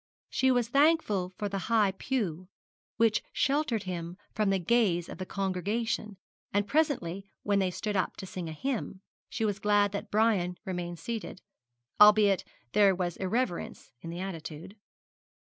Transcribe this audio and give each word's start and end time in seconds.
She 0.31 0.49
was 0.49 0.67
thankful 0.69 1.29
for 1.37 1.47
the 1.47 1.59
high 1.69 1.91
pew 1.91 2.47
which 2.97 3.21
sheltered 3.31 3.83
him 3.83 4.17
from 4.33 4.49
the 4.49 4.57
gaze 4.57 5.07
of 5.07 5.19
the 5.19 5.27
congregation; 5.27 6.17
and 6.51 6.67
presently 6.67 7.27
when 7.43 7.59
they 7.59 7.69
stood 7.69 7.95
up 7.95 8.17
to 8.17 8.25
sing 8.25 8.49
a 8.49 8.51
hymn, 8.51 9.01
she 9.29 9.45
was 9.45 9.59
glad 9.59 9.91
that 9.91 10.09
Brian 10.09 10.57
remained 10.65 10.97
seated, 10.97 11.39
albeit 11.99 12.43
there 12.71 12.95
was 12.95 13.15
irreverence 13.17 13.91
in 14.01 14.09
the 14.09 14.19
attitude. 14.21 14.75